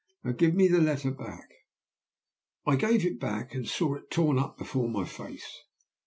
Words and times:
Now 0.23 0.31
give 0.31 0.55
me 0.55 0.67
the 0.67 0.81
letter 0.81 1.11
back.' 1.11 1.51
I 2.65 2.75
gave 2.75 3.05
it 3.05 3.19
back, 3.19 3.53
and 3.53 3.67
saw 3.67 3.93
it 3.93 4.09
torn 4.09 4.39
up 4.39 4.57
before 4.57 4.89
my 4.89 5.05
face. 5.05 5.59